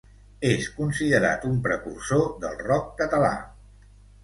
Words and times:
És 0.51 0.69
considerat 0.77 1.45
un 1.51 1.59
precursor 1.69 2.25
del 2.47 2.59
rock 2.65 2.91
català. 3.05 3.33